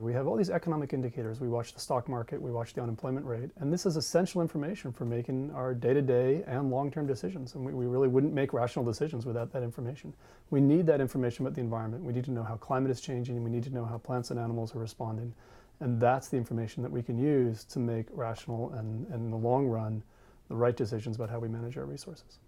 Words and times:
We 0.00 0.14
have 0.14 0.26
all 0.26 0.34
these 0.34 0.48
economic 0.48 0.94
indicators. 0.94 1.40
We 1.40 1.48
watch 1.48 1.74
the 1.74 1.80
stock 1.80 2.08
market, 2.08 2.40
we 2.40 2.50
watch 2.50 2.72
the 2.72 2.80
unemployment 2.80 3.26
rate, 3.26 3.50
and 3.58 3.70
this 3.70 3.84
is 3.84 3.96
essential 3.96 4.40
information 4.40 4.92
for 4.92 5.04
making 5.04 5.50
our 5.50 5.74
day 5.74 5.92
to 5.92 6.00
day 6.00 6.42
and 6.46 6.70
long 6.70 6.90
term 6.90 7.06
decisions. 7.06 7.54
And 7.54 7.62
we, 7.62 7.74
we, 7.74 7.86
really 7.86 8.08
wouldn't 8.08 8.32
make 8.32 8.54
rational 8.54 8.82
decisions 8.82 9.26
without 9.26 9.52
that 9.52 9.62
information. 9.62 10.14
We 10.48 10.62
need 10.62 10.86
that 10.86 11.02
information 11.02 11.44
about 11.44 11.54
the 11.54 11.60
environment. 11.60 12.02
We 12.02 12.14
need 12.14 12.24
to 12.24 12.30
know 12.30 12.42
how 12.42 12.56
climate 12.56 12.90
is 12.90 13.02
changing, 13.02 13.44
we 13.44 13.50
need 13.50 13.62
to 13.64 13.70
know 13.70 13.84
how 13.84 13.98
plants 13.98 14.30
and 14.30 14.40
animals 14.40 14.74
are 14.74 14.78
responding. 14.78 15.34
And 15.80 16.00
that's 16.00 16.28
the 16.28 16.38
information 16.38 16.82
that 16.82 16.90
we 16.90 17.02
can 17.02 17.18
use 17.18 17.64
to 17.64 17.78
make 17.78 18.06
rational 18.12 18.72
and, 18.72 19.06
and 19.08 19.16
in 19.16 19.30
the 19.30 19.36
long 19.36 19.66
run, 19.66 20.02
the 20.48 20.56
right 20.56 20.76
decisions 20.76 21.16
about 21.16 21.28
how 21.28 21.40
we 21.40 21.48
manage 21.48 21.76
our 21.76 21.84
resources. 21.84 22.38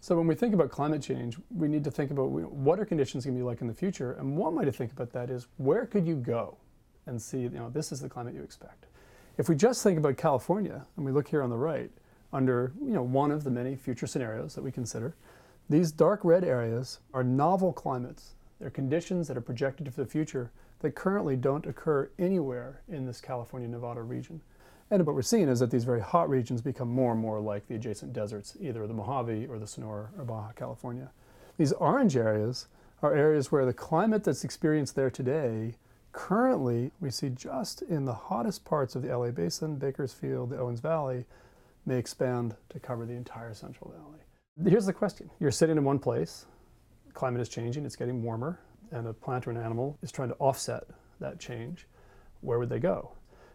So 0.00 0.16
when 0.16 0.26
we 0.26 0.34
think 0.34 0.54
about 0.54 0.70
climate 0.70 1.02
change, 1.02 1.36
we 1.54 1.68
need 1.68 1.84
to 1.84 1.90
think 1.90 2.10
about 2.10 2.30
what 2.30 2.80
are 2.80 2.84
conditions 2.84 3.24
going 3.24 3.36
to 3.36 3.40
be 3.40 3.44
like 3.44 3.60
in 3.60 3.68
the 3.68 3.74
future, 3.74 4.12
and 4.14 4.36
one 4.36 4.56
way 4.56 4.64
to 4.64 4.72
think 4.72 4.90
about 4.90 5.12
that 5.12 5.30
is 5.30 5.46
where 5.56 5.86
could 5.86 6.04
you 6.04 6.16
go 6.16 6.58
and 7.06 7.20
see, 7.20 7.40
you 7.40 7.50
know, 7.50 7.70
this 7.70 7.92
is 7.92 8.00
the 8.00 8.08
climate 8.08 8.34
you 8.34 8.42
expect. 8.42 8.86
If 9.38 9.48
we 9.48 9.54
just 9.54 9.82
think 9.82 9.98
about 9.98 10.16
California, 10.16 10.86
and 10.96 11.04
we 11.04 11.12
look 11.12 11.28
here 11.28 11.42
on 11.42 11.50
the 11.50 11.56
right, 11.56 11.90
under 12.32 12.72
you 12.82 12.92
know 12.92 13.02
one 13.02 13.30
of 13.30 13.44
the 13.44 13.50
many 13.50 13.76
future 13.76 14.06
scenarios 14.06 14.54
that 14.54 14.64
we 14.64 14.72
consider, 14.72 15.14
these 15.68 15.92
dark 15.92 16.24
red 16.24 16.44
areas 16.44 17.00
are 17.12 17.24
novel 17.24 17.72
climates. 17.72 18.34
They're 18.60 18.70
conditions 18.70 19.28
that 19.28 19.36
are 19.36 19.42
projected 19.42 19.92
for 19.92 20.02
the 20.02 20.10
future 20.10 20.50
that 20.80 20.94
currently 20.94 21.36
don't 21.36 21.66
occur 21.66 22.10
anywhere 22.18 22.82
in 22.88 23.06
this 23.06 23.20
California 23.20 23.68
Nevada 23.68 24.02
region. 24.02 24.40
And 24.90 25.04
what 25.04 25.16
we're 25.16 25.22
seeing 25.22 25.48
is 25.48 25.58
that 25.60 25.70
these 25.70 25.84
very 25.84 26.00
hot 26.00 26.30
regions 26.30 26.60
become 26.60 26.88
more 26.88 27.12
and 27.12 27.20
more 27.20 27.40
like 27.40 27.66
the 27.66 27.74
adjacent 27.74 28.12
deserts, 28.12 28.56
either 28.60 28.86
the 28.86 28.94
Mojave 28.94 29.46
or 29.46 29.58
the 29.58 29.66
Sonora 29.66 30.10
or 30.16 30.24
Baja 30.24 30.52
California. 30.52 31.10
These 31.58 31.72
orange 31.72 32.16
areas 32.16 32.68
are 33.02 33.14
areas 33.14 33.50
where 33.50 33.66
the 33.66 33.72
climate 33.72 34.24
that's 34.24 34.44
experienced 34.44 34.94
there 34.94 35.10
today, 35.10 35.74
currently 36.16 36.90
we 36.98 37.10
see 37.10 37.28
just 37.28 37.82
in 37.82 38.06
the 38.06 38.14
hottest 38.14 38.64
parts 38.64 38.96
of 38.96 39.02
the 39.02 39.16
LA 39.16 39.30
Basin, 39.30 39.76
Bakersfield, 39.76 40.48
the 40.48 40.58
Owens 40.58 40.80
Valley, 40.80 41.26
may 41.84 41.98
expand 41.98 42.56
to 42.70 42.80
cover 42.80 43.04
the 43.04 43.12
entire 43.12 43.52
Central 43.52 43.92
Valley. 43.92 44.70
Here's 44.70 44.86
the 44.86 44.94
question 44.94 45.30
You're 45.38 45.50
sitting 45.50 45.76
in 45.76 45.84
one 45.84 45.98
place, 45.98 46.46
climate 47.12 47.42
is 47.42 47.50
changing, 47.50 47.84
it's 47.84 47.96
getting 47.96 48.22
warmer, 48.22 48.58
and 48.90 49.06
a 49.06 49.12
plant 49.12 49.46
or 49.46 49.50
an 49.50 49.58
animal 49.58 49.98
is 50.02 50.10
trying 50.10 50.30
to 50.30 50.34
offset 50.36 50.84
that 51.20 51.38
change. 51.38 51.86
Where 52.40 52.58
would 52.58 52.70
they 52.70 52.80
go? 52.80 53.12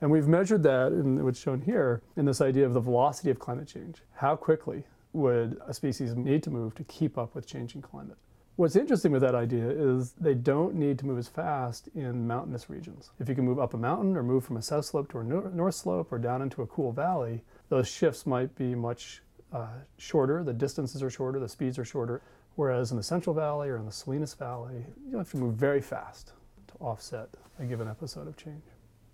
And 0.00 0.10
we've 0.10 0.28
measured 0.28 0.62
that 0.62 0.92
in 0.92 1.22
what's 1.24 1.40
shown 1.40 1.60
here 1.60 2.02
in 2.16 2.24
this 2.24 2.40
idea 2.40 2.66
of 2.66 2.72
the 2.72 2.80
velocity 2.80 3.30
of 3.30 3.38
climate 3.40 3.66
change. 3.66 4.02
How 4.14 4.36
quickly 4.36 4.84
would 5.12 5.60
a 5.66 5.74
species 5.74 6.14
need 6.14 6.42
to 6.44 6.50
move 6.50 6.74
to 6.76 6.84
keep 6.84 7.18
up 7.18 7.34
with 7.34 7.46
changing 7.46 7.82
climate? 7.82 8.16
What's 8.56 8.76
interesting 8.76 9.10
with 9.10 9.22
that 9.22 9.34
idea 9.34 9.68
is 9.68 10.12
they 10.12 10.34
don't 10.34 10.76
need 10.76 10.96
to 11.00 11.06
move 11.06 11.18
as 11.18 11.26
fast 11.26 11.88
in 11.96 12.28
mountainous 12.28 12.70
regions. 12.70 13.10
If 13.18 13.28
you 13.28 13.34
can 13.34 13.44
move 13.44 13.58
up 13.58 13.74
a 13.74 13.76
mountain 13.76 14.16
or 14.16 14.22
move 14.22 14.44
from 14.44 14.58
a 14.58 14.62
south 14.62 14.84
slope 14.84 15.10
to 15.10 15.18
a 15.18 15.24
north 15.24 15.74
slope 15.74 16.12
or 16.12 16.18
down 16.18 16.40
into 16.40 16.62
a 16.62 16.66
cool 16.68 16.92
valley, 16.92 17.42
those 17.68 17.88
shifts 17.88 18.26
might 18.26 18.54
be 18.54 18.76
much 18.76 19.22
uh, 19.52 19.66
shorter. 19.96 20.44
The 20.44 20.52
distances 20.52 21.02
are 21.02 21.10
shorter, 21.10 21.40
the 21.40 21.48
speeds 21.48 21.80
are 21.80 21.84
shorter. 21.84 22.22
Whereas 22.54 22.92
in 22.92 22.96
the 22.96 23.02
Central 23.02 23.34
Valley 23.34 23.68
or 23.68 23.76
in 23.76 23.86
the 23.86 23.92
Salinas 23.92 24.34
Valley, 24.34 24.86
you 25.10 25.18
have 25.18 25.32
to 25.32 25.36
move 25.36 25.54
very 25.56 25.80
fast 25.80 26.34
to 26.68 26.74
offset 26.78 27.30
a 27.58 27.64
given 27.64 27.88
episode 27.88 28.28
of 28.28 28.36
change. 28.36 28.62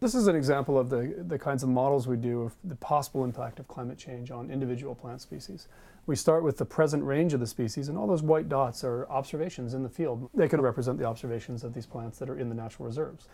This 0.00 0.15
is 0.15 0.28
an 0.28 0.34
example 0.34 0.78
of 0.78 0.88
the, 0.88 1.15
the 1.28 1.38
kinds 1.38 1.62
of 1.62 1.69
models 1.69 2.09
we 2.09 2.16
do 2.16 2.41
of 2.41 2.55
the 2.65 2.75
possible 2.75 3.22
impact 3.22 3.61
of 3.61 3.69
climate 3.69 3.99
change 3.99 4.31
on 4.31 4.50
individual 4.50 4.94
plant 4.94 5.21
species. 5.21 5.69
We 6.06 6.16
start 6.16 6.43
with 6.43 6.56
the 6.56 6.65
present 6.65 7.05
range 7.05 7.34
of 7.34 7.41
the 7.41 7.47
species, 7.47 7.91
and 7.91 7.99
all 7.99 8.06
those 8.06 8.22
white 8.22 8.49
dots 8.49 8.83
are 8.83 9.06
observations 9.10 9.75
in 9.75 9.83
the 9.83 9.91
field. 9.91 10.31
They 10.33 10.49
could 10.49 10.62
represent 10.62 10.97
the 10.97 11.05
observations 11.05 11.65
of 11.65 11.75
these 11.75 11.84
plants 11.84 12.19
that 12.19 12.31
are 12.31 12.39
in 12.39 12.49
the 12.49 12.55
natural 12.55 12.87
reserves. 12.87 13.28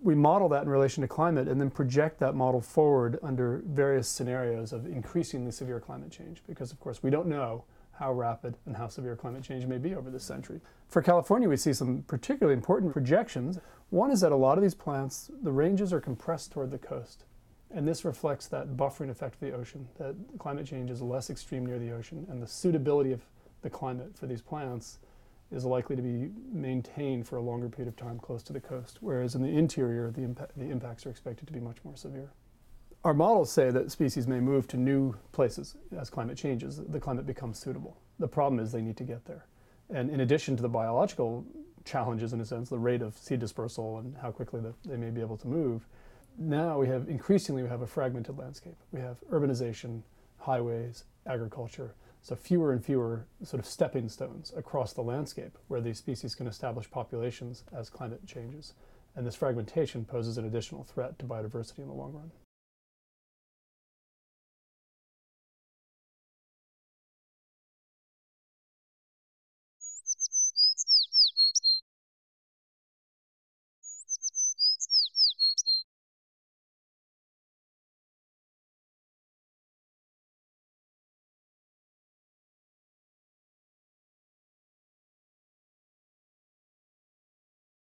We 0.00 0.14
model 0.14 0.48
that 0.50 0.62
in 0.62 0.68
relation 0.68 1.00
to 1.00 1.08
climate 1.08 1.48
and 1.48 1.60
then 1.60 1.70
project 1.70 2.20
that 2.20 2.36
model 2.36 2.60
forward 2.60 3.18
under 3.20 3.60
various 3.66 4.08
scenarios 4.08 4.72
of 4.72 4.86
increasingly 4.86 5.50
severe 5.50 5.80
climate 5.80 6.12
change, 6.12 6.40
because 6.46 6.70
of 6.70 6.78
course 6.78 7.02
we 7.02 7.10
don't 7.10 7.26
know 7.26 7.64
how 8.02 8.12
rapid 8.12 8.56
and 8.66 8.76
how 8.76 8.88
severe 8.88 9.14
climate 9.14 9.44
change 9.44 9.64
may 9.64 9.78
be 9.78 9.94
over 9.94 10.10
this 10.10 10.24
century. 10.24 10.60
For 10.88 11.00
California, 11.00 11.48
we 11.48 11.56
see 11.56 11.72
some 11.72 12.02
particularly 12.08 12.56
important 12.56 12.92
projections. 12.92 13.60
One 13.90 14.10
is 14.10 14.20
that 14.22 14.32
a 14.32 14.36
lot 14.36 14.58
of 14.58 14.62
these 14.62 14.74
plants, 14.74 15.30
the 15.40 15.52
ranges 15.52 15.92
are 15.92 16.00
compressed 16.00 16.50
toward 16.50 16.72
the 16.72 16.78
coast. 16.78 17.26
And 17.72 17.86
this 17.86 18.04
reflects 18.04 18.48
that 18.48 18.76
buffering 18.76 19.08
effect 19.08 19.34
of 19.34 19.40
the 19.40 19.52
ocean, 19.52 19.88
that 19.98 20.16
climate 20.40 20.66
change 20.66 20.90
is 20.90 21.00
less 21.00 21.30
extreme 21.30 21.64
near 21.64 21.78
the 21.78 21.92
ocean, 21.92 22.26
and 22.28 22.42
the 22.42 22.46
suitability 22.46 23.12
of 23.12 23.22
the 23.62 23.70
climate 23.70 24.18
for 24.18 24.26
these 24.26 24.42
plants 24.42 24.98
is 25.52 25.64
likely 25.64 25.94
to 25.94 26.02
be 26.02 26.30
maintained 26.52 27.28
for 27.28 27.36
a 27.36 27.40
longer 27.40 27.68
period 27.68 27.88
of 27.88 27.96
time 27.96 28.18
close 28.18 28.42
to 28.42 28.52
the 28.52 28.60
coast, 28.60 28.98
whereas 29.00 29.36
in 29.36 29.42
the 29.42 29.48
interior, 29.48 30.10
the, 30.10 30.22
impa- 30.22 30.48
the 30.56 30.68
impacts 30.70 31.06
are 31.06 31.10
expected 31.10 31.46
to 31.46 31.52
be 31.52 31.60
much 31.60 31.76
more 31.84 31.96
severe. 31.96 32.32
Our 33.04 33.14
models 33.14 33.50
say 33.50 33.70
that 33.70 33.90
species 33.90 34.28
may 34.28 34.38
move 34.38 34.68
to 34.68 34.76
new 34.76 35.16
places 35.32 35.74
as 35.98 36.08
climate 36.08 36.36
changes. 36.36 36.76
The 36.76 37.00
climate 37.00 37.26
becomes 37.26 37.58
suitable. 37.58 37.96
The 38.20 38.28
problem 38.28 38.60
is 38.60 38.70
they 38.70 38.80
need 38.80 38.96
to 38.98 39.04
get 39.04 39.24
there. 39.24 39.46
And 39.90 40.08
in 40.08 40.20
addition 40.20 40.54
to 40.54 40.62
the 40.62 40.68
biological 40.68 41.44
challenges, 41.84 42.32
in 42.32 42.40
a 42.40 42.44
sense, 42.44 42.68
the 42.68 42.78
rate 42.78 43.02
of 43.02 43.18
seed 43.18 43.40
dispersal 43.40 43.98
and 43.98 44.16
how 44.18 44.30
quickly 44.30 44.60
the, 44.60 44.72
they 44.84 44.96
may 44.96 45.10
be 45.10 45.20
able 45.20 45.36
to 45.38 45.48
move, 45.48 45.88
now 46.38 46.78
we 46.78 46.86
have 46.86 47.08
increasingly 47.08 47.64
we 47.64 47.68
have 47.68 47.82
a 47.82 47.88
fragmented 47.88 48.38
landscape. 48.38 48.76
We 48.92 49.00
have 49.00 49.16
urbanization, 49.32 50.02
highways, 50.38 51.02
agriculture, 51.26 51.96
so 52.22 52.36
fewer 52.36 52.70
and 52.70 52.84
fewer 52.84 53.26
sort 53.42 53.58
of 53.58 53.66
stepping 53.66 54.08
stones 54.08 54.52
across 54.56 54.92
the 54.92 55.02
landscape 55.02 55.58
where 55.66 55.80
these 55.80 55.98
species 55.98 56.36
can 56.36 56.46
establish 56.46 56.88
populations 56.88 57.64
as 57.76 57.90
climate 57.90 58.24
changes. 58.28 58.74
And 59.16 59.26
this 59.26 59.34
fragmentation 59.34 60.04
poses 60.04 60.38
an 60.38 60.44
additional 60.44 60.84
threat 60.84 61.18
to 61.18 61.26
biodiversity 61.26 61.80
in 61.80 61.88
the 61.88 61.94
long 61.94 62.12
run. 62.12 62.30